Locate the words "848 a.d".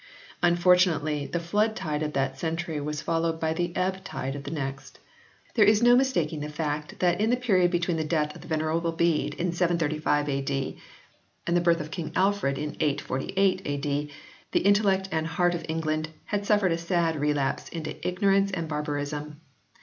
12.79-14.11